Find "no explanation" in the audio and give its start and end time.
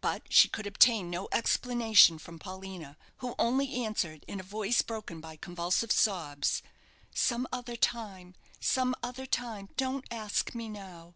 1.10-2.18